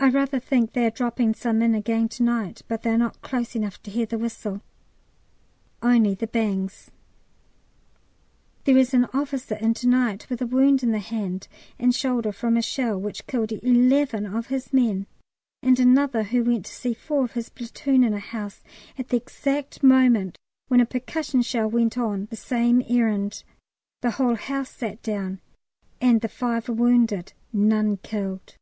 [0.00, 3.20] I rather think they are dropping some in again to night, but they are not
[3.20, 4.62] close enough to hear the whistle,
[5.82, 6.90] only the bangs.
[8.64, 12.32] There is an officer in to night with a wound in the hand and shoulder
[12.32, 15.06] from a shell which killed eleven of his men,
[15.62, 18.62] and another who went to see four of his platoon in a house
[18.96, 23.42] at the exact moment when a percussion shell went on the same errand;
[24.00, 25.42] the whole house sat down,
[26.00, 28.56] and the five were wounded none killed.